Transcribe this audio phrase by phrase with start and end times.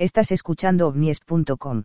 [0.00, 1.82] Estás escuchando ovnies.com.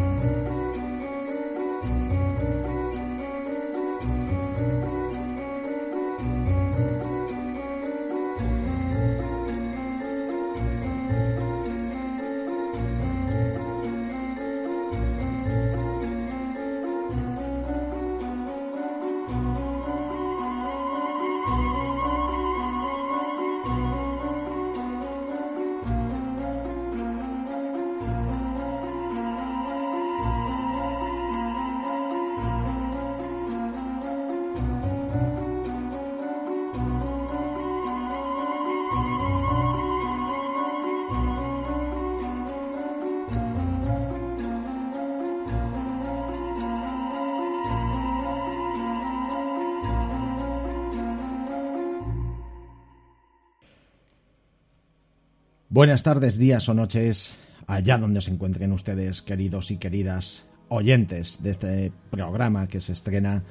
[55.73, 57.33] Buenas tardes, días o noches,
[57.65, 63.43] allá donde se encuentren ustedes, queridos y queridas oyentes de este programa que se estrena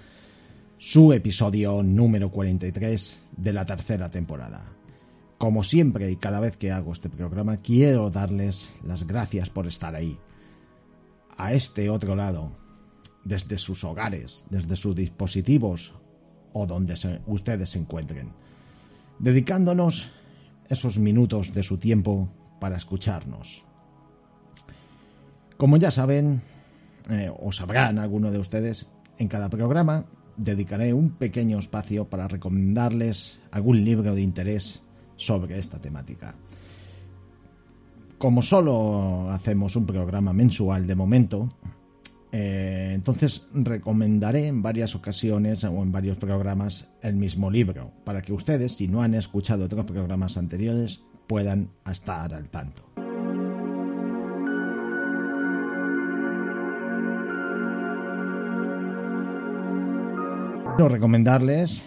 [0.79, 4.63] su episodio número 43 de la tercera temporada.
[5.37, 9.97] Como siempre y cada vez que hago este programa, quiero darles las gracias por estar
[9.97, 10.17] ahí,
[11.37, 12.57] a este otro lado,
[13.25, 15.93] desde sus hogares, desde sus dispositivos
[16.53, 16.95] o donde
[17.27, 18.31] ustedes se encuentren,
[19.19, 20.13] dedicándonos
[20.69, 22.29] esos minutos de su tiempo
[22.61, 23.65] para escucharnos.
[25.57, 26.41] Como ya saben,
[27.11, 28.87] eh, o sabrán algunos de ustedes,
[29.19, 30.05] en cada programa
[30.37, 34.83] dedicaré un pequeño espacio para recomendarles algún libro de interés
[35.17, 36.35] sobre esta temática.
[38.19, 41.49] Como solo hacemos un programa mensual de momento,
[42.35, 48.33] eh, entonces recomendaré en varias ocasiones o en varios programas el mismo libro, para que
[48.33, 52.83] ustedes, si no han escuchado otros programas anteriores, puedan estar al tanto.
[60.75, 61.83] Quiero recomendarles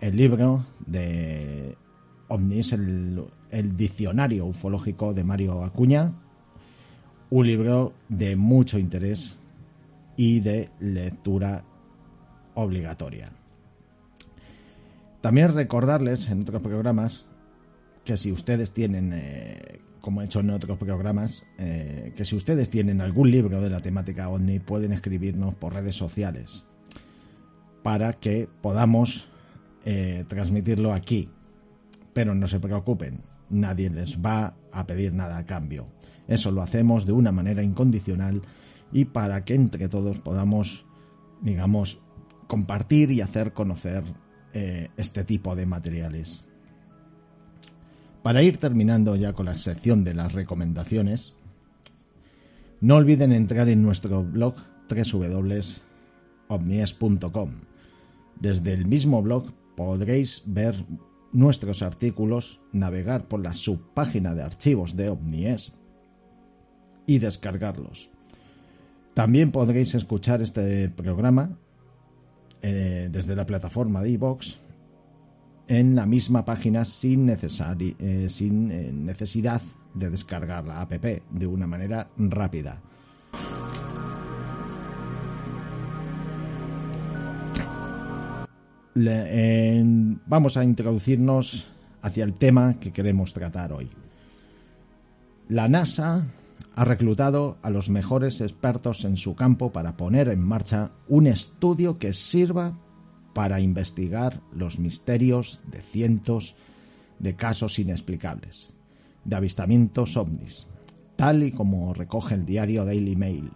[0.00, 1.76] el libro de
[2.28, 6.12] OVNIS, el, el diccionario ufológico de Mario Acuña,
[7.30, 9.40] un libro de mucho interés
[10.16, 11.64] y de lectura
[12.54, 13.32] obligatoria.
[15.20, 17.24] También recordarles en otros programas
[18.04, 22.68] que si ustedes tienen, eh, como he hecho en otros programas, eh, que si ustedes
[22.68, 26.64] tienen algún libro de la temática OVNI pueden escribirnos por redes sociales
[27.82, 29.28] para que podamos
[29.84, 31.28] eh, transmitirlo aquí.
[32.12, 35.86] Pero no se preocupen, nadie les va a pedir nada a cambio.
[36.28, 38.42] Eso lo hacemos de una manera incondicional
[38.92, 40.84] y para que entre todos podamos,
[41.40, 41.98] digamos,
[42.46, 44.04] compartir y hacer conocer
[44.52, 46.44] eh, este tipo de materiales.
[48.22, 51.34] Para ir terminando ya con la sección de las recomendaciones,
[52.80, 54.54] no olviden entrar en nuestro blog
[54.88, 55.80] www.omnies.com.
[58.38, 60.84] Desde el mismo blog podréis ver
[61.32, 65.72] nuestros artículos, navegar por la subpágina de archivos de Omnies
[67.06, 68.11] y descargarlos.
[69.14, 71.50] También podréis escuchar este programa
[72.62, 74.58] eh, desde la plataforma de iVox
[75.68, 79.60] en la misma página sin, eh, sin eh, necesidad
[79.94, 82.80] de descargar la app de una manera rápida.
[90.26, 91.66] vamos a introducirnos
[92.02, 93.88] hacia el tema que queremos tratar hoy.
[95.48, 96.26] La NASA
[96.74, 101.98] ha reclutado a los mejores expertos en su campo para poner en marcha un estudio
[101.98, 102.78] que sirva
[103.34, 106.56] para investigar los misterios de cientos
[107.18, 108.70] de casos inexplicables,
[109.24, 110.66] de avistamientos ovnis,
[111.16, 113.50] tal y como recoge el diario Daily Mail.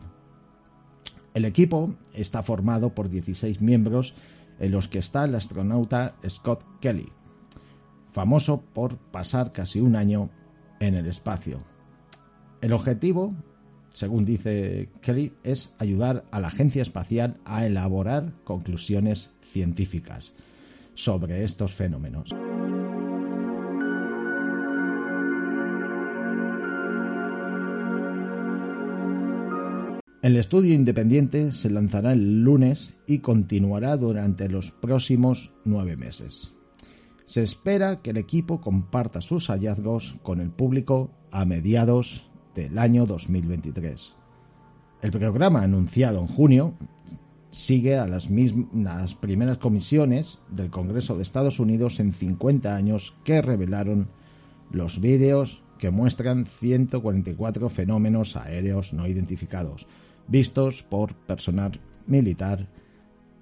[1.34, 4.15] El equipo está formado por 16 miembros
[4.59, 7.12] en los que está el astronauta Scott Kelly,
[8.12, 10.31] famoso por pasar casi un año
[10.81, 11.76] en el espacio
[12.61, 13.34] el objetivo,
[13.93, 20.34] según dice Kelly, es ayudar a la Agencia Espacial a elaborar conclusiones científicas
[20.95, 22.31] sobre estos fenómenos.
[30.22, 36.53] El estudio independiente se lanzará el lunes y continuará durante los próximos nueve meses.
[37.27, 42.26] Se espera que el equipo comparta sus hallazgos con el público a mediados
[42.57, 44.15] del año 2023.
[45.03, 46.75] El programa anunciado en junio
[47.51, 48.29] sigue a las,
[48.73, 54.09] las primeras comisiones del Congreso de Estados Unidos en 50 años que revelaron
[54.73, 59.87] los vídeos que muestran 144 fenómenos aéreos no identificados,
[60.27, 62.69] vistos por personal militar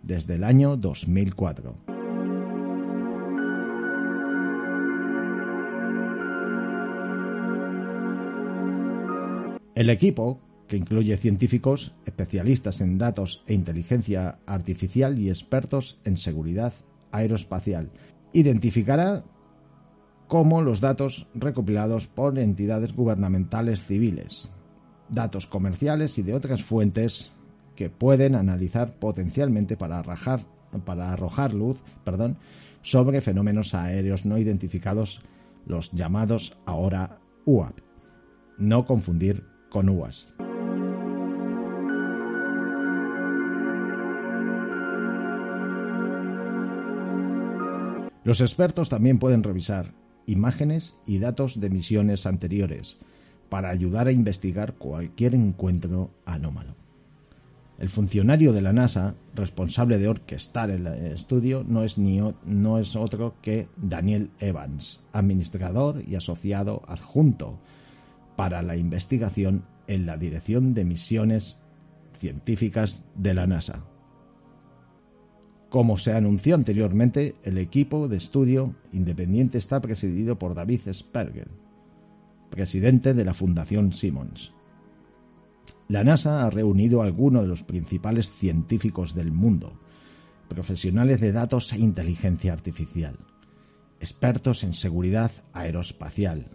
[0.02, 1.93] desde el año 2004.
[9.74, 10.38] El equipo,
[10.68, 16.72] que incluye científicos, especialistas en datos e inteligencia artificial y expertos en seguridad
[17.10, 17.90] aeroespacial,
[18.32, 19.24] identificará
[20.28, 24.50] cómo los datos recopilados por entidades gubernamentales civiles,
[25.08, 27.32] datos comerciales y de otras fuentes
[27.74, 30.02] que pueden analizar potencialmente para,
[30.84, 32.36] para arrojar luz perdón,
[32.82, 35.20] sobre fenómenos aéreos no identificados,
[35.66, 37.80] los llamados ahora UAP.
[38.56, 40.28] No confundir con UAS.
[48.22, 49.92] Los expertos también pueden revisar
[50.26, 52.98] imágenes y datos de misiones anteriores
[53.48, 56.74] para ayudar a investigar cualquier encuentro anómalo.
[57.76, 62.94] El funcionario de la NASA responsable de orquestar el estudio no es, ni no es
[62.94, 67.58] otro que Daniel Evans, administrador y asociado adjunto
[68.36, 71.56] para la investigación en la Dirección de Misiones
[72.18, 73.84] Científicas de la NASA.
[75.68, 81.48] Como se anunció anteriormente, el equipo de estudio independiente está presidido por David Sperger,
[82.50, 84.52] presidente de la Fundación Simmons.
[85.88, 89.80] La NASA ha reunido a algunos de los principales científicos del mundo,
[90.48, 93.16] profesionales de datos e inteligencia artificial,
[94.00, 96.46] expertos en seguridad aeroespacial,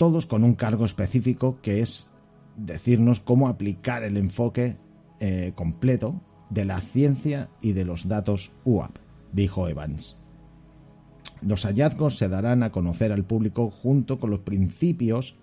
[0.00, 2.08] todos con un cargo específico que es
[2.56, 4.78] decirnos cómo aplicar el enfoque
[5.20, 8.96] eh, completo de la ciencia y de los datos UAP,
[9.34, 10.16] dijo Evans.
[11.42, 15.36] Los hallazgos se darán a conocer al público junto con los principios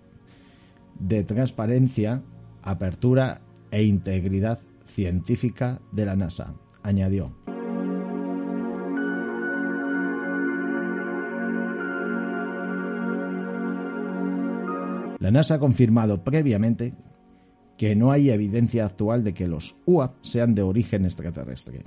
[0.98, 2.24] de transparencia,
[2.62, 3.40] apertura
[3.70, 6.52] e integridad científica de la NASA,
[6.82, 7.32] añadió.
[15.20, 16.94] La NASA ha confirmado previamente
[17.76, 21.84] que no hay evidencia actual de que los UAP sean de origen extraterrestre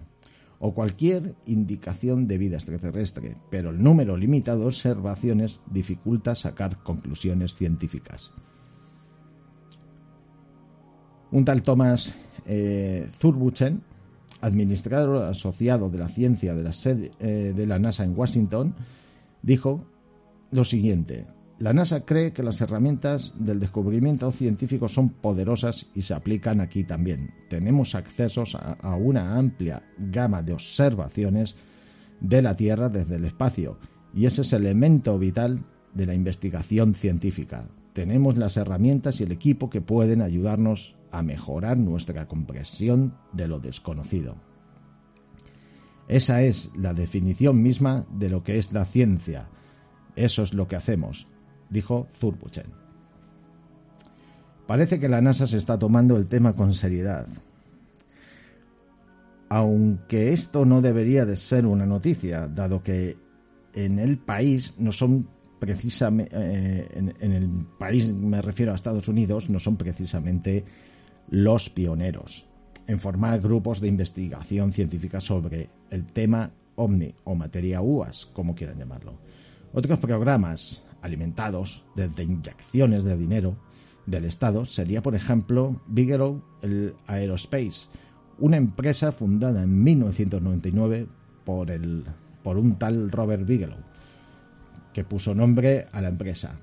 [0.63, 7.56] o cualquier indicación de vida extraterrestre, pero el número limitado de observaciones dificulta sacar conclusiones
[7.56, 8.31] científicas.
[11.31, 12.13] Un tal Thomas
[12.45, 13.81] eh, Zurbuchen,
[14.39, 16.72] administrador asociado de la ciencia de la
[17.19, 18.75] eh, de la NASA en Washington,
[19.42, 19.83] dijo
[20.51, 21.25] lo siguiente:
[21.62, 26.84] la NASA cree que las herramientas del descubrimiento científico son poderosas y se aplican aquí
[26.84, 27.36] también.
[27.50, 31.56] Tenemos acceso a, una amplia gama de observaciones
[32.19, 33.78] de la Tierra desde el espacio
[34.12, 35.63] y ese es el elemento vital
[35.94, 37.68] de la investigación científica.
[37.94, 43.60] Tenemos las herramientas y el equipo que pueden ayudarnos a mejorar nuestra comprensión de lo
[43.60, 44.36] desconocido.
[46.07, 49.48] Esa es la definición misma de lo que es la ciencia.
[50.16, 51.28] Eso es lo que hacemos
[51.71, 52.68] dijo Zurbuchen.
[54.68, 57.27] Parece que la NASA se está tomando el tema con seriedad.
[59.50, 63.18] Aunque esto no debería de ser una noticia, dado que
[63.73, 65.27] en el país no son
[65.59, 70.63] precisamente, eh, en, el país me refiero a Estados Unidos, no son precisamente
[71.29, 72.45] los pioneros
[72.87, 78.80] en formar grupos de investigación científica sobre el tema OVNI o materia UAS, como quieran
[78.80, 79.13] llamarlo.
[79.73, 83.56] Otros programas alimentados desde inyecciones de dinero
[84.06, 86.42] del Estado sería, por ejemplo, Bigelow
[87.08, 87.88] Aerospace,
[88.40, 91.08] una empresa fundada en 1999
[91.46, 92.04] por, el,
[92.44, 93.78] por un tal Robert Bigelow,
[94.94, 96.60] que puso nombre a la empresa,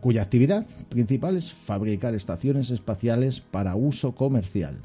[0.00, 4.80] cuya actividad principal es fabricar estaciones espaciales para uso comercial.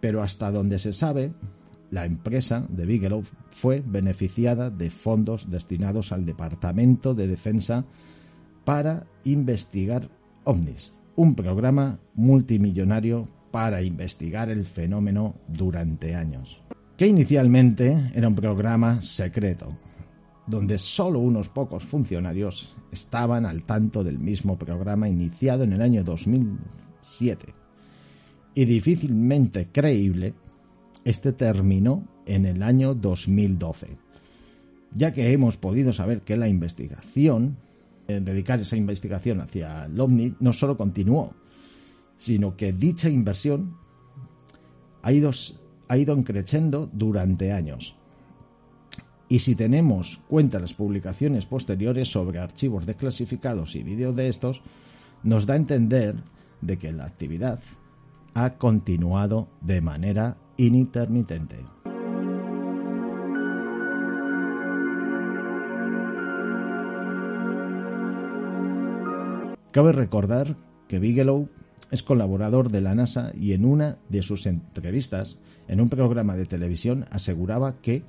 [0.00, 1.32] Pero hasta donde se sabe,
[1.90, 7.84] la empresa de Bigelow fue beneficiada de fondos destinados al Departamento de Defensa
[8.64, 10.08] para investigar
[10.44, 16.60] ovnis, un programa multimillonario para investigar el fenómeno durante años,
[16.96, 19.72] que inicialmente era un programa secreto,
[20.46, 26.04] donde solo unos pocos funcionarios estaban al tanto del mismo programa iniciado en el año
[26.04, 27.54] 2007.
[28.54, 30.34] Y difícilmente creíble
[31.04, 33.96] este terminó en el año 2012,
[34.94, 37.56] ya que hemos podido saber que la investigación,
[38.08, 41.34] eh, dedicar esa investigación hacia el OVNI, no solo continuó,
[42.16, 43.76] sino que dicha inversión
[45.02, 45.30] ha ido,
[45.88, 47.96] ha ido creciendo durante años.
[49.28, 54.60] Y si tenemos cuenta las publicaciones posteriores sobre archivos desclasificados y vídeos de estos,
[55.22, 56.16] nos da a entender
[56.60, 57.60] de que la actividad
[58.34, 60.36] ha continuado de manera
[60.66, 61.56] inintermitente.
[69.72, 71.48] Cabe recordar que Bigelow
[71.90, 76.44] es colaborador de la NASA y en una de sus entrevistas en un programa de
[76.44, 78.02] televisión aseguraba que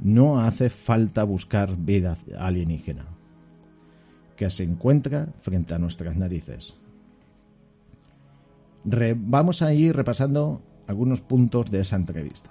[0.00, 3.04] no hace falta buscar vida alienígena,
[4.36, 6.78] que se encuentra frente a nuestras narices.
[8.84, 12.50] vamos a ir repasando algunos puntos de esa entrevista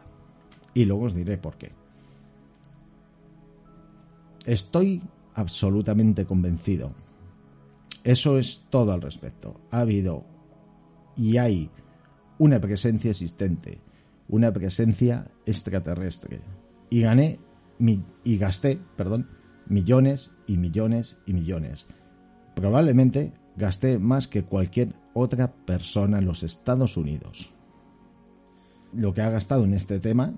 [0.73, 1.71] y luego os diré por qué.
[4.45, 5.01] Estoy
[5.35, 6.93] absolutamente convencido.
[8.03, 9.61] Eso es todo al respecto.
[9.71, 10.25] Ha habido
[11.15, 11.69] y hay
[12.37, 13.79] una presencia existente,
[14.27, 16.41] una presencia extraterrestre.
[16.89, 17.39] Y gané
[18.23, 19.29] y gasté, perdón,
[19.67, 21.87] millones y millones y millones.
[22.55, 27.52] Probablemente gasté más que cualquier otra persona en los Estados Unidos.
[28.95, 30.33] Lo que ha gastado en este tema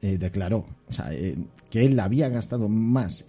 [0.00, 0.66] eh, declaró
[1.10, 1.36] eh,
[1.70, 3.26] que él había gastado más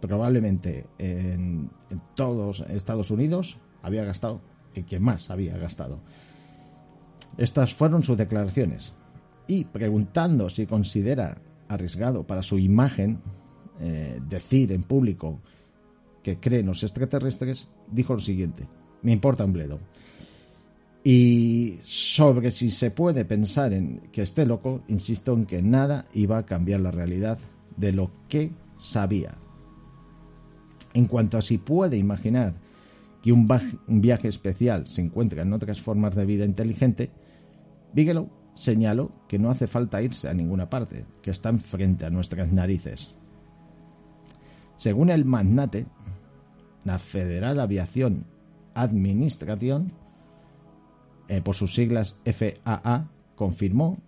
[0.00, 4.40] probablemente en, en todos Estados Unidos, había gastado
[4.74, 6.00] el que más había gastado.
[7.36, 8.92] Estas fueron sus declaraciones.
[9.46, 13.20] Y preguntando si considera arriesgado para su imagen
[13.80, 15.40] eh, decir en público
[16.22, 18.66] que cree en los extraterrestres, dijo lo siguiente,
[19.02, 19.78] me importa un bledo.
[21.10, 26.36] Y sobre si se puede pensar en que esté loco, insisto en que nada iba
[26.36, 27.38] a cambiar la realidad
[27.78, 29.34] de lo que sabía.
[30.92, 32.52] En cuanto a si puede imaginar
[33.22, 33.48] que un,
[33.86, 37.08] viaje especial se encuentra en otras formas de vida inteligente,
[37.94, 42.52] Bigelow señaló que no hace falta irse a ninguna parte, que están frente a nuestras
[42.52, 43.14] narices.
[44.76, 45.86] Según el magnate,
[46.84, 48.26] la Federal Aviación
[48.74, 49.90] Administración,
[51.28, 53.98] eh, por sus siglas FAA, confirmó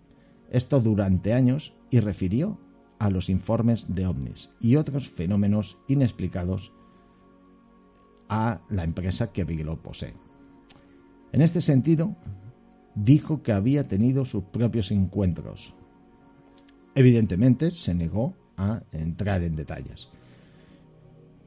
[0.51, 2.59] esto durante años y refirió
[2.99, 6.73] a los informes de ovnis y otros fenómenos inexplicados
[8.29, 10.15] a la empresa que Bigelow posee.
[11.33, 12.17] En este sentido,
[12.95, 15.75] dijo que había tenido sus propios encuentros.
[16.95, 20.09] Evidentemente, se negó a entrar en detalles.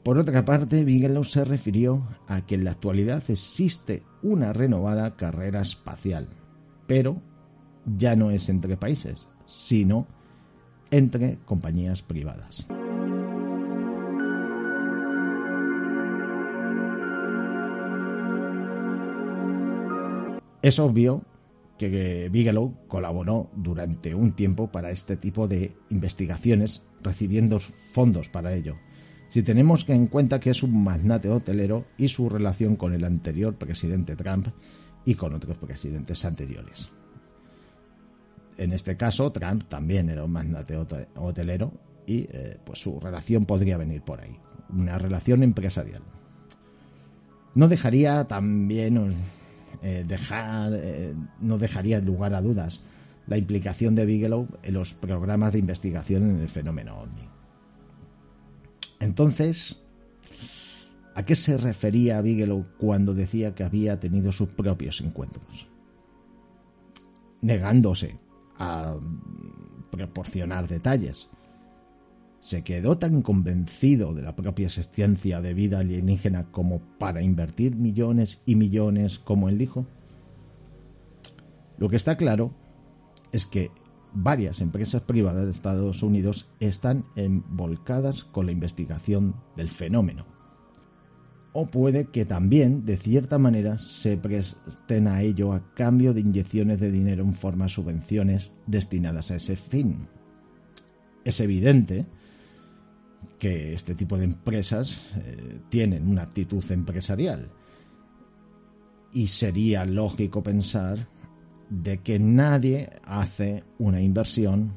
[0.04, 5.62] Por otra parte, Bigelow se refirió a que en la actualidad existe una renovada carrera
[5.62, 6.28] espacial,
[6.88, 7.22] pero
[7.86, 10.06] ya no es entre países, sino
[10.92, 12.68] entre compañías privadas.
[20.62, 21.24] Es obvio
[21.78, 27.60] que Bigelow colaboró durante un tiempo para este tipo de investigaciones, recibiendo
[27.94, 28.76] fondos para ello.
[29.34, 33.56] Si tenemos en cuenta que es un magnate hotelero y su relación con el anterior
[33.56, 34.50] presidente Trump
[35.06, 36.92] y con otros presidentes anteriores.
[38.58, 40.78] En este caso, Trump también era un magnate
[41.16, 41.74] hotelero
[42.06, 44.38] y eh, pues su relación podría venir por ahí,
[44.70, 46.04] una relación empresarial.
[47.56, 49.16] No dejaría también
[49.82, 52.84] eh, eh, no dejaría lugar a dudas
[53.26, 57.34] la implicación de Bigelow en los programas de investigación en el fenómeno ovni.
[59.04, 59.82] Entonces,
[61.14, 65.68] ¿a qué se refería Bigelow cuando decía que había tenido sus propios encuentros?
[67.42, 68.18] Negándose
[68.58, 68.96] a
[69.92, 71.30] proporcionar detalles
[72.40, 78.42] se quedó tan convencido de la propia existencia de vida alienígena como para invertir millones
[78.46, 79.86] y millones, como él dijo?
[81.78, 82.54] Lo que está claro
[83.34, 83.70] es que
[84.14, 90.26] varias empresas privadas de Estados Unidos están envolcadas con la investigación del fenómeno.
[91.56, 96.80] O puede que también, de cierta manera, se presten a ello a cambio de inyecciones
[96.80, 100.08] de dinero en forma de subvenciones destinadas a ese fin.
[101.24, 102.08] Es evidente
[103.38, 107.52] que este tipo de empresas eh, tienen una actitud empresarial.
[109.12, 111.08] Y sería lógico pensar
[111.82, 114.74] de que nadie hace una inversión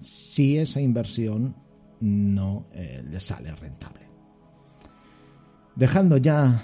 [0.00, 1.54] si esa inversión
[2.00, 4.00] no eh, le sale rentable.
[5.76, 6.62] Dejando ya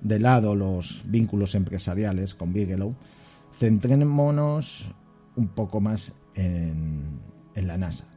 [0.00, 2.94] de lado los vínculos empresariales con Bigelow,
[3.58, 4.88] centrémonos
[5.36, 7.20] un poco más en
[7.54, 8.14] la NASA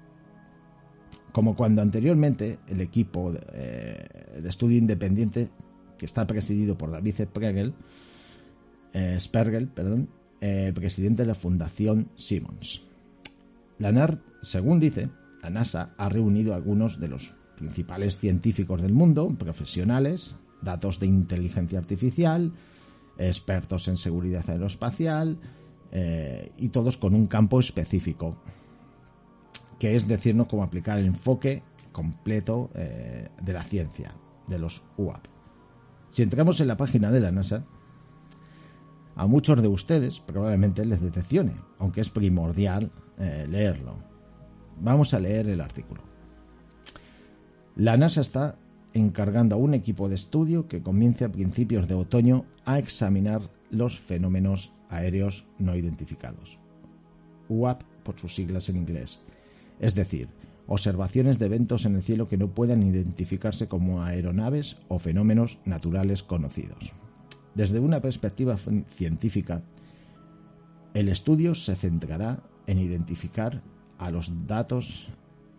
[1.38, 5.50] como cuando anteriormente el equipo eh, de estudio independiente,
[5.96, 7.75] que está presidido por David Spergel,
[8.92, 9.20] eh,
[9.75, 10.10] perdón,
[10.41, 12.84] eh, presidente de la Fundación Simmons.
[13.79, 15.10] La NAR, según dice,
[15.41, 21.08] la NASA ha reunido a algunos de los principales científicos del mundo, profesionales, datos de
[21.08, 22.51] inteligencia artificial,
[23.17, 25.38] expertos en seguridad aeroespacial
[25.91, 28.36] eh, y todos con un campo específico,
[29.79, 34.13] que es decirnos cómo aplicar el enfoque completo eh, de la ciencia,
[34.48, 35.25] de los UAP.
[36.10, 37.65] Si entramos en la página de la NASA,
[39.17, 43.95] a muchos de ustedes probablemente les decepcione, aunque es primordial eh, leerlo.
[44.79, 46.01] Vamos a leer el artículo.
[47.75, 48.57] La NASA está
[48.93, 54.00] encargando a un equipo de estudio que comience a principios de otoño a examinar los
[54.00, 56.59] fenómenos aéreos no identificados.
[57.50, 59.19] UAP por sus siglas en inglés.
[59.79, 60.29] Es decir,
[60.67, 66.21] observaciones de eventos en el cielo que no puedan identificarse como aeronaves o fenómenos naturales
[66.21, 66.93] conocidos.
[67.57, 69.63] Desde una perspectiva científica,
[70.93, 73.63] el estudio se centrará en identificar
[73.97, 75.09] a los datos,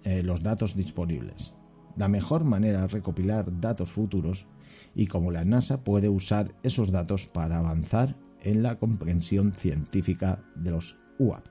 [0.04, 1.54] eh, los datos disponibles,
[1.96, 4.46] la mejor manera de recopilar datos futuros
[4.94, 8.14] y cómo la NASA puede usar esos datos para avanzar
[8.44, 11.46] en la comprensión científica de los UAP.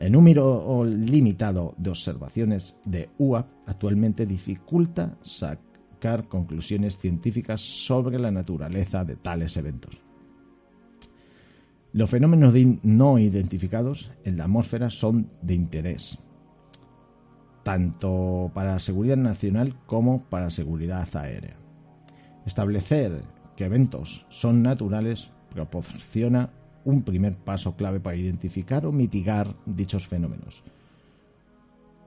[0.00, 5.16] El número limitado de observaciones de UAP actualmente dificulta
[6.28, 10.00] conclusiones científicas sobre la naturaleza de tales eventos.
[11.92, 16.18] Los fenómenos no identificados en la atmósfera son de interés,
[17.62, 21.56] tanto para la seguridad nacional como para la seguridad aérea.
[22.46, 23.22] Establecer
[23.56, 26.50] que eventos son naturales proporciona
[26.84, 30.62] un primer paso clave para identificar o mitigar dichos fenómenos,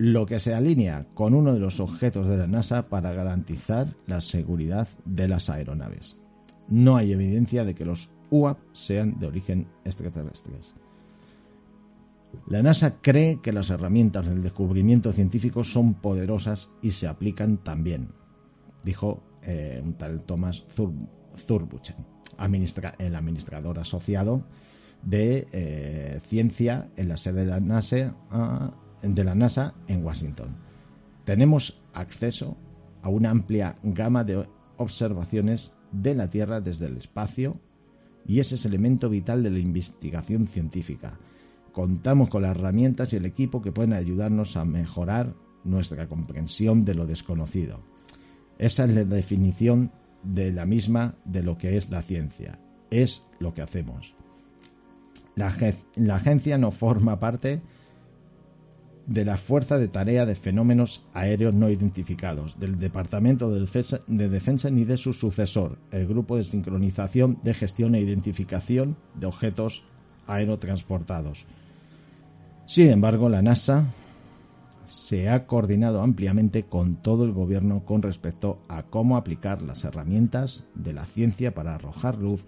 [0.02, 4.20] lo que se alinea con uno de los objetos de la NASA para garantizar la
[4.20, 6.18] seguridad de las aeronaves.
[6.68, 10.54] No hay evidencia de que los UAP sean de origen extraterrestre.
[12.48, 18.10] La NASA cree que las herramientas del descubrimiento científico son poderosas y se aplican también,
[18.84, 20.64] dijo eh, un tal Thomas
[21.38, 21.98] Zurbuchen,
[22.98, 24.48] el administrador asociado
[25.04, 30.56] de eh, ciencia en la sede de la, NASA, ah, de la NASA en Washington.
[31.26, 32.58] Tenemos acceso
[33.02, 34.46] a una amplia gama de
[34.78, 37.60] observaciones de la Tierra desde el espacio
[38.26, 41.18] y ese es el elemento vital de la investigación científica.
[41.72, 45.34] Contamos con las herramientas y el equipo que pueden ayudarnos a mejorar
[45.64, 47.80] nuestra comprensión de lo desconocido.
[48.58, 49.92] Esa es la definición
[50.24, 52.60] de la misma de lo que es la ciencia.
[52.90, 54.16] Es lo que hacemos.
[55.36, 55.56] La,
[55.96, 57.62] la agencia no forma parte
[59.12, 63.60] de la Fuerza de Tarea de Fenómenos Aéreos No Identificados, del Departamento de
[64.30, 69.84] Defensa, ni de su sucesor, el Grupo de Sincronización de Gestión e Identificación de Objetos
[70.28, 71.46] Aerotransportados.
[72.66, 73.88] Sin embargo, la NASA
[74.88, 80.64] se ha coordinado ampliamente con todo el gobierno con respecto a cómo aplicar las herramientas
[80.74, 82.46] de la ciencia para arrojar luz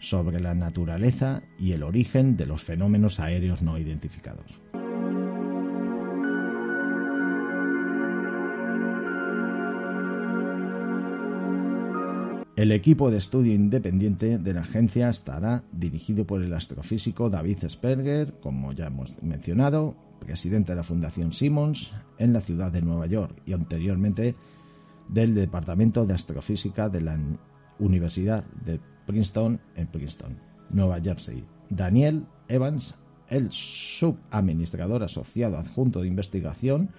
[0.00, 4.60] sobre la naturaleza y el origen de los fenómenos aéreos no identificados.
[12.58, 18.34] El equipo de estudio independiente de la agencia estará dirigido por el astrofísico David Sperger,
[18.40, 23.42] como ya hemos mencionado, presidente de la Fundación Simmons en la ciudad de Nueva York
[23.46, 24.34] y anteriormente
[25.08, 27.16] del Departamento de Astrofísica de la
[27.78, 30.36] Universidad de Princeton en Princeton,
[30.70, 31.44] Nueva Jersey.
[31.70, 32.96] Daniel Evans,
[33.28, 36.90] el subadministrador asociado adjunto de investigación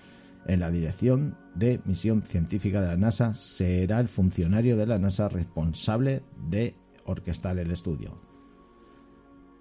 [0.47, 5.29] en la dirección de misión científica de la NASA será el funcionario de la NASA
[5.29, 6.75] responsable de
[7.05, 8.19] orquestar el estudio.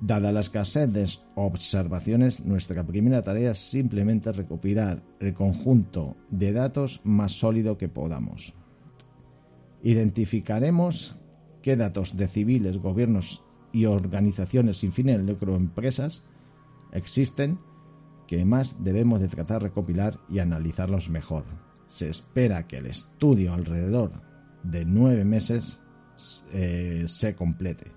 [0.00, 7.00] Dada la escasez de observaciones, nuestra primera tarea es simplemente recopilar el conjunto de datos
[7.02, 8.54] más sólido que podamos.
[9.82, 11.16] Identificaremos
[11.62, 16.22] qué datos de civiles, gobiernos y organizaciones sin fines de lucro empresas
[16.92, 17.58] existen
[18.28, 21.44] que más debemos de tratar recopilar y analizarlos mejor.
[21.88, 24.12] Se espera que el estudio alrededor
[24.62, 25.78] de nueve meses
[26.52, 27.90] eh, se complete.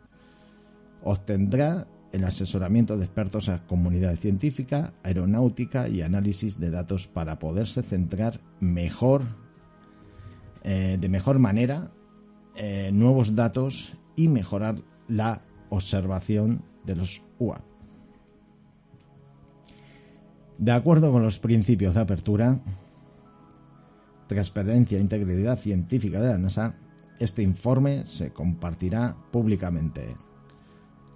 [1.03, 7.83] Obtendrá el asesoramiento de expertos a comunidad científica, aeronáutica y análisis de datos para poderse
[7.83, 9.23] centrar mejor,
[10.63, 11.91] eh, de mejor manera,
[12.55, 14.75] eh, nuevos datos y mejorar
[15.09, 17.70] la observación de los UAP.
[20.61, 22.59] De acuerdo con los principios de apertura,
[24.27, 26.75] transparencia e integridad científica de la NASA,
[27.19, 30.15] este informe se compartirá públicamente.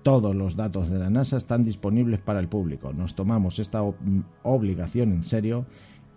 [0.02, 2.92] Todos los datos de la NASA están disponibles para el público.
[2.92, 3.84] Nos tomamos esta
[4.42, 5.68] obligación en serio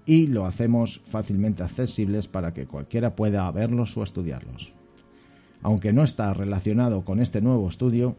[0.06, 4.72] y lo hacemos fácilmente accesibles para que cualquiera pueda verlos o estudiarlos.
[5.60, 8.16] Aunque no está relacionado con este nuevo estudio,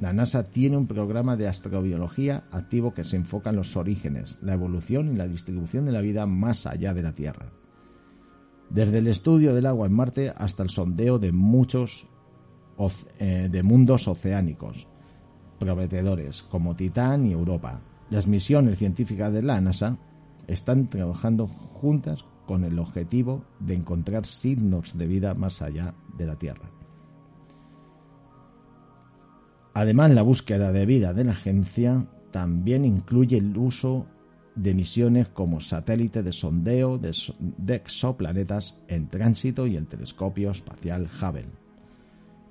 [0.00, 4.54] la NASA tiene un programa de astrobiología activo que se enfoca en los orígenes, la
[4.54, 7.52] evolución y la distribución de la vida más allá de la Tierra.
[8.70, 12.08] Desde el estudio del agua en Marte hasta el sondeo de muchos
[13.18, 14.88] eh, de mundos oceánicos
[15.58, 17.80] prometedores como Titán y Europa.
[18.10, 19.98] Las misiones científicas de la NASA
[20.48, 26.36] están trabajando juntas con el objetivo de encontrar signos de vida más allá de la
[26.36, 26.73] Tierra.
[29.74, 34.06] Además, la búsqueda de vida de la agencia también incluye el uso
[34.54, 37.12] de misiones como satélite de sondeo de,
[37.74, 41.64] exoplanetas en tránsito y el telescopio espacial Hubble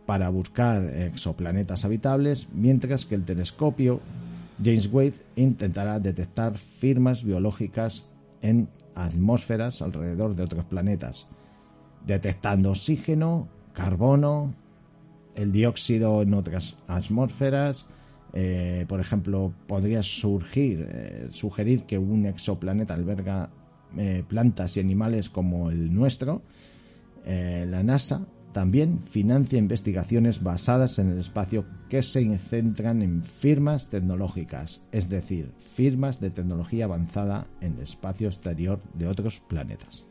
[0.05, 4.01] para buscar exoplanetas habitables, mientras que el telescopio
[4.61, 8.05] James Wade intentará detectar firmas biológicas
[8.41, 11.25] en atmósferas alrededor de otros planetas,
[12.05, 14.53] detectando oxígeno, carbono,
[15.35, 17.87] el dióxido en otras atmósferas.
[18.33, 23.49] Eh, por ejemplo, podría surgir, eh, sugerir que un exoplaneta alberga
[23.97, 26.41] eh, plantas y animales como el nuestro.
[27.25, 34.83] la NASA también financia investigaciones basadas en el espacio que se centran en firmas tecnológicas,
[34.91, 40.05] es decir, firmas de tecnología avanzada en el espacio exterior de otros planetas.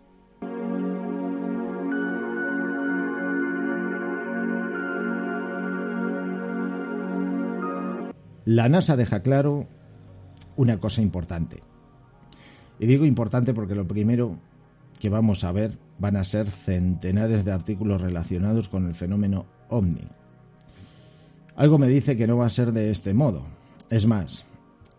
[8.45, 9.67] La NASA deja claro
[10.57, 11.63] una cosa importante.
[12.79, 14.39] Y digo importante porque lo primero
[14.99, 20.07] que vamos a ver van a ser centenares de artículos relacionados con el fenómeno ovni.
[21.55, 23.45] Algo me dice que no va a ser de este modo.
[23.91, 24.45] Es más,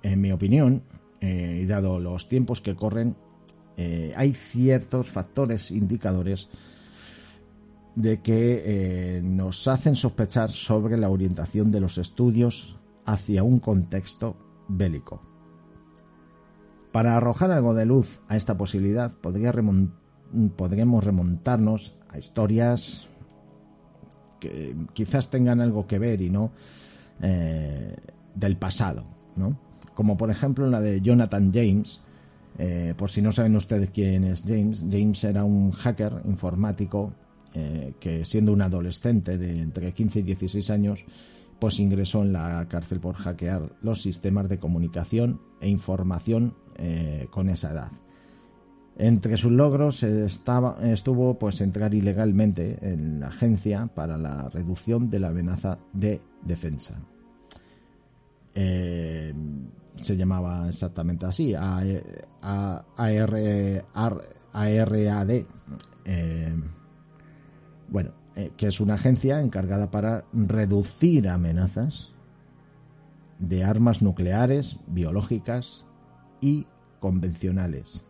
[0.04, 0.84] en mi opinión,
[1.20, 3.16] eh, y dado los tiempos que corren,
[3.76, 6.48] eh, hay ciertos factores indicadores
[7.96, 14.36] de que eh, nos hacen sospechar sobre la orientación de los estudios hacia un contexto
[14.68, 15.22] bélico.
[16.92, 23.08] Para arrojar algo de luz a esta posibilidad, podríamos remontarnos a historias
[24.40, 26.52] que quizás tengan algo que ver y no
[27.22, 27.96] eh,
[28.36, 29.58] del pasado, ¿no?
[29.96, 32.02] Como por ejemplo la de Jonathan James.
[32.60, 37.12] Eh, por si no saben ustedes quién es James, James era un hacker informático
[37.56, 41.06] eh, que siendo un adolescente de entre 15 y 16 años
[41.60, 47.50] pues ingresó en la cárcel por hackear los sistemas de comunicación e información eh, con
[47.50, 47.92] esa edad.
[48.96, 55.20] Entre sus logros estaba, estuvo pues entrar ilegalmente en la agencia para la reducción de
[55.20, 57.02] la amenaza de defensa.
[58.54, 59.34] Eh,
[59.96, 62.12] se llamaba exactamente así, ARAD.
[66.06, 66.54] Eh,
[67.90, 72.10] bueno, eh, que es una agencia encargada para reducir amenazas
[73.38, 75.86] de armas nucleares, biológicas
[76.42, 76.66] y
[77.00, 78.06] convencionales.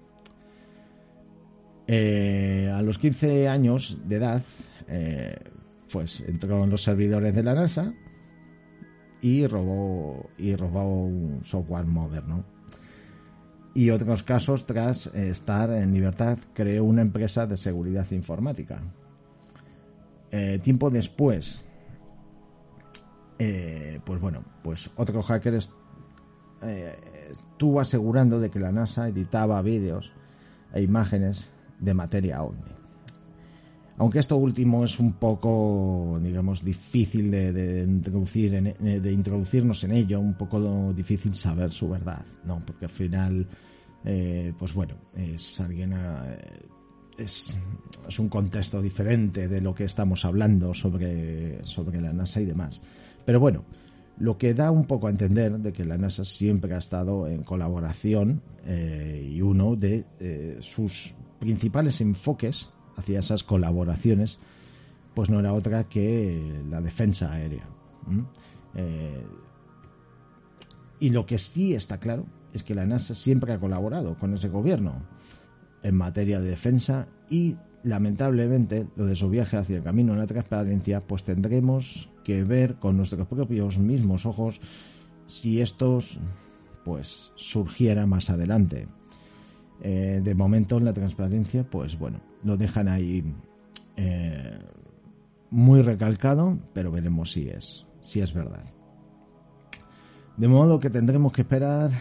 [1.88, 4.43] Eh, a los 15 años de edad,
[4.88, 5.36] eh,
[5.91, 7.93] pues entró en los servidores de la NASA
[9.19, 12.45] y robó, y robó un software moderno.
[13.73, 18.81] Y otros casos, tras estar en libertad, creó una empresa de seguridad informática
[20.36, 21.63] eh, tiempo después,
[23.38, 25.60] eh, pues bueno, pues otro hacker
[26.63, 26.96] eh,
[27.30, 30.12] estuvo asegurando de que la NASA editaba vídeos
[30.74, 32.63] e imágenes de materia ovni.
[33.98, 40.34] Aunque esto último es un poco, digamos, difícil de, introducir de introducirnos en ello, un
[40.34, 42.60] poco difícil saber su verdad, ¿no?
[42.65, 43.48] Porque al final,
[44.58, 45.93] pues bueno, es alguien
[47.17, 47.58] es,
[48.19, 52.82] un contexto diferente de lo que estamos hablando sobre, sobre la NASA y demás.
[53.26, 53.63] Pero bueno,
[54.17, 57.43] lo que da un poco a entender de que la NASA siempre ha estado en
[57.43, 64.38] colaboración eh, y uno de eh, sus principales enfoques hacia esas colaboraciones
[65.13, 67.67] pues no era otra que la defensa aérea.
[68.76, 69.23] Eh,
[70.99, 74.49] y lo que sí está claro es que la NASA siempre ha colaborado con ese
[74.49, 75.04] gobierno
[75.84, 80.28] en materia de defensa y lamentablemente lo de su viaje hacia el camino de la
[80.28, 84.62] transparencia pues tendremos que ver con nuestros propios mismos ojos
[85.28, 86.19] si estos
[86.86, 88.88] pues surgiera más adelante.
[89.82, 93.24] Eh, de momento en la transparencia pues bueno, lo dejan ahí
[93.98, 94.60] eh,
[95.50, 98.63] muy recalcado, pero veremos si es, si es verdad.
[100.38, 101.91] De modo que tendremos que esperar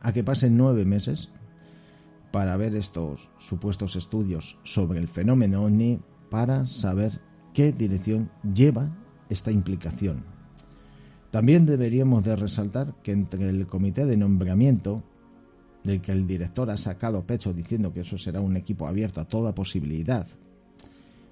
[0.00, 1.30] a que pasen nueve meses
[2.32, 7.20] para ver estos supuestos estudios sobre el fenómeno OVNI para saber
[7.52, 8.88] qué dirección lleva
[9.28, 10.24] esta implicación.
[11.30, 15.02] También deberíamos de resaltar que entre el comité de nombramiento,
[15.84, 19.24] del que el director ha sacado pecho diciendo que eso será un equipo abierto a
[19.24, 20.26] toda posibilidad,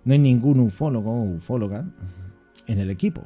[0.04, 1.84] no hay ningún ufólogo o ufóloga
[2.66, 3.24] en el equipo.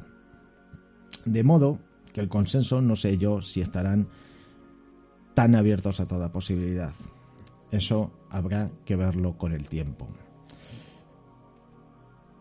[1.23, 1.79] De modo
[2.13, 4.07] que el consenso no sé yo si estarán
[5.33, 6.93] tan abiertos a toda posibilidad.
[7.75, 10.07] Eso habrá que verlo con el tiempo.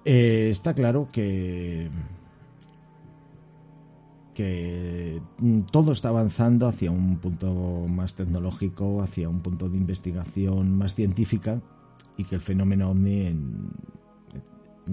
[0.04, 1.90] Eh, está claro que
[4.32, 5.22] que
[5.70, 11.60] todo está avanzando hacia un punto más tecnológico, hacia un punto de investigación más científica
[12.16, 13.70] y que el fenómeno ovni en,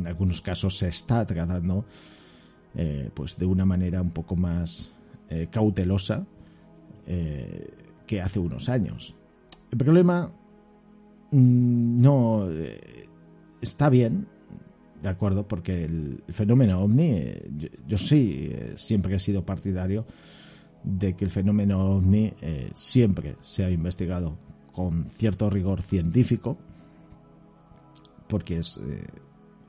[0.05, 1.85] algunos casos se está tratando
[2.75, 4.91] eh, pues de una manera un poco más
[5.29, 6.25] eh, cautelosa
[8.07, 9.15] que hace unos años.
[9.71, 10.29] El problema
[11.31, 13.07] mm, no eh,
[13.61, 14.27] está bien,
[15.01, 17.49] de acuerdo, porque el, fenómeno ovni, eh,
[17.87, 20.05] yo, sí eh, siempre he sido partidario
[20.83, 22.33] de que el fenómeno ovni
[22.73, 24.35] siempre se ha investigado
[24.71, 26.57] con cierto rigor científico,
[28.27, 28.79] porque es,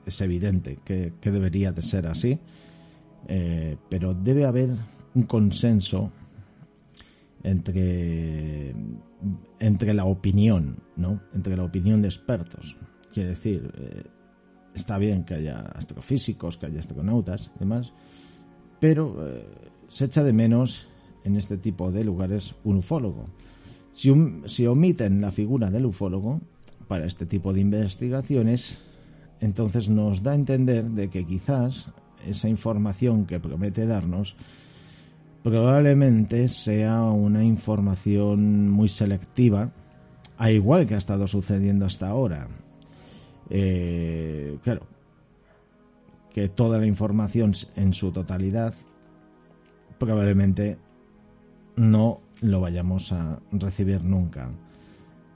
[0.07, 2.39] es evidente que, que, debería de ser así,
[3.89, 4.71] pero debe haber
[5.13, 6.11] un consenso
[7.43, 8.73] entre,
[9.59, 11.19] entre la opinión, ¿no?
[11.33, 12.77] Entre la opinión de expertos.
[13.11, 14.03] Quiere decir, eh,
[14.73, 17.93] está bien que haya astrofísicos, que haya astronautas y demás,
[18.79, 19.45] pero eh,
[19.89, 20.87] se echa de menos
[21.23, 23.27] en este tipo de lugares un ufólogo.
[23.93, 24.11] Si,
[24.45, 26.41] si omiten la figura del ufólogo
[26.87, 28.83] para este tipo de investigaciones,
[29.39, 31.91] entonces nos da a entender de que quizás
[32.25, 34.35] esa información que promete darnos
[35.43, 39.71] probablemente sea una información muy selectiva,
[40.37, 42.47] a igual que ha estado sucediendo hasta ahora.
[43.49, 44.87] Eh, claro,
[46.31, 48.73] que toda la información en su totalidad
[49.99, 50.77] probablemente
[51.75, 54.49] no lo vayamos a recibir nunca.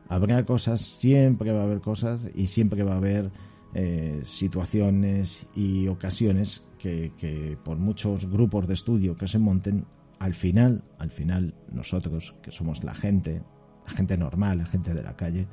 [0.10, 3.30] Habrá cosas, siempre va a haber cosas y siempre va a haber
[3.74, 9.86] eh, situaciones y ocasiones que, que, por muchos grupos de estudio que se monten
[10.20, 13.42] al final, al final, nosotros, que somos la gente,
[13.86, 15.48] la gente normal, la gente de la calle,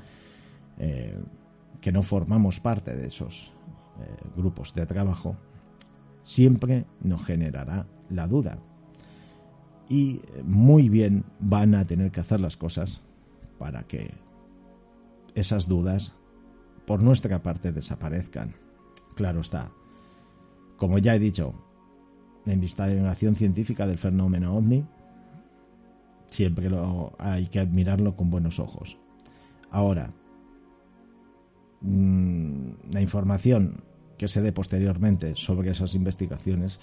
[0.79, 1.19] eh,
[1.81, 3.53] que no formamos parte de esos
[4.01, 5.37] eh, grupos de trabajo,
[6.23, 8.59] siempre nos generará la duda.
[9.89, 13.03] Y muy bien van a tener que hacer las cosas
[13.59, 14.11] para que
[15.35, 16.13] esas dudas
[16.87, 18.55] por nuestra parte desaparezcan.
[19.15, 19.71] Claro está.
[20.77, 21.55] Como ya he dicho,
[22.45, 24.85] la investigación científica del fenómeno ovni
[26.35, 28.99] siempre lo, hay que admirarlo con buenos ojos.
[29.71, 30.11] Ahora,
[31.81, 33.83] mm, la información
[34.19, 36.79] que se dé posteriormente sobre esas investigaciones,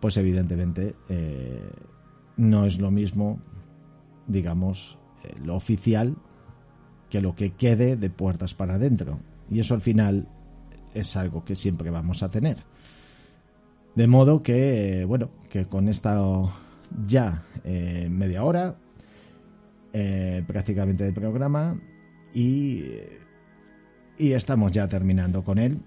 [0.00, 1.70] pues evidentemente eh,
[2.36, 3.38] no es lo mismo,
[4.26, 6.16] digamos, eh, lo oficial
[7.10, 9.20] que lo que quede de puertas para adentro.
[9.50, 10.28] Y eso al final
[10.94, 12.58] es algo que siempre vamos a tener.
[13.96, 16.20] De modo que, bueno, que con esta
[17.06, 18.76] ya eh, media hora
[19.94, 21.80] eh, prácticamente del programa
[22.34, 22.84] y,
[24.18, 25.78] y estamos ya terminando con él.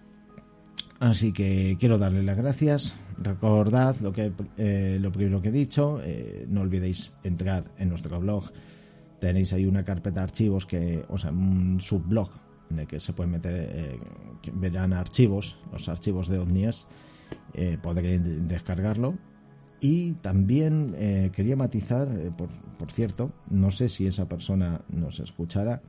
[1.00, 2.96] Así que quiero darle las gracias.
[3.20, 6.02] Recordad lo, que, eh, lo primero que he dicho.
[6.48, 8.52] no olvidéis entrar en nuestro blog.
[9.20, 12.32] Tenéis ahí una carpeta de archivos, que, o sea, un subblog
[12.72, 14.00] en el que se pueden meter,
[14.54, 16.88] verán archivos, los archivos de OVNIES
[17.54, 19.16] eh, podré descargarlo.
[19.82, 25.20] Y también eh, quería matizar, eh, por, por, cierto, no sé si esa persona nos
[25.20, 25.82] escuchará,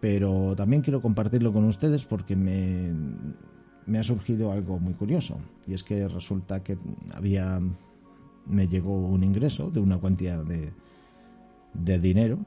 [0.00, 2.92] pero también quiero compartirlo con ustedes porque me,
[3.86, 5.38] me ha surgido algo muy curioso.
[5.66, 6.78] Y es que resulta que
[7.12, 7.60] había,
[8.46, 10.72] me llegó un ingreso de una cuantía de,
[11.74, 12.38] de dinero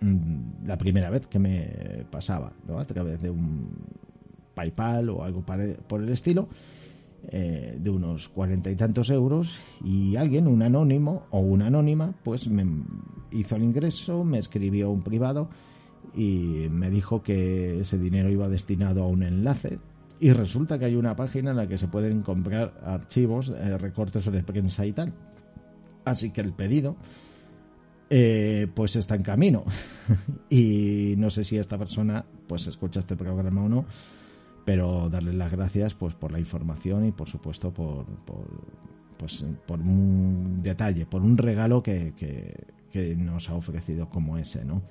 [0.00, 2.78] mm, la primera vez que me pasaba, ¿no?
[2.78, 3.68] A través de un
[4.56, 6.48] PayPal o algo por el estilo.
[7.28, 12.46] Eh, de unos cuarenta y tantos euros y alguien, un anónimo o una anónima, pues
[12.46, 12.64] me
[13.32, 15.48] hizo el ingreso, me escribió un privado
[16.14, 19.80] y me dijo que ese dinero iba destinado a un enlace
[20.20, 24.30] y resulta que hay una página en la que se pueden comprar archivos, eh, recortes
[24.30, 25.12] de prensa y tal.
[26.04, 26.96] Así que el pedido
[28.08, 29.64] eh, pues está en camino
[30.48, 33.84] y no sé si esta persona pues escucha este programa o no
[34.66, 38.44] pero darle las gracias pues por la información y por supuesto por, por
[39.16, 44.82] pues por un detalle por un regalo que, que, nos ha ofrecido como ese no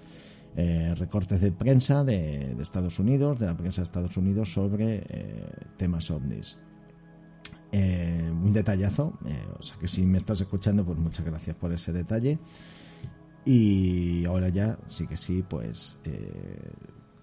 [0.55, 5.03] eh, recortes de prensa de, Estados Unidos, de la prensa de Estados Unidos sobre
[5.75, 6.57] temas ovnis.
[7.73, 9.19] un detallazo,
[9.59, 12.39] o sea que si me estás escuchando, pues muchas gracias por ese detalle.
[13.43, 15.97] Y ahora ya, sí que sí, pues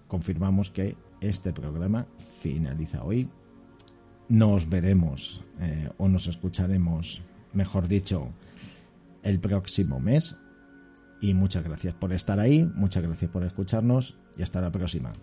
[0.07, 2.05] confirmamos que este programa
[2.41, 3.29] finaliza hoy.
[4.29, 7.21] Nos veremos eh, o nos escucharemos,
[7.53, 8.29] mejor dicho,
[9.23, 10.35] el próximo mes.
[11.21, 15.13] Y muchas gracias por estar ahí, muchas gracias por escucharnos y hasta la próxima.